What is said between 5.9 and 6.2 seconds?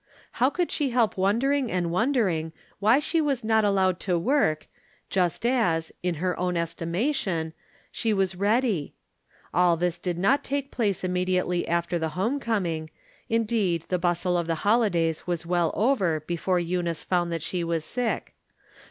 in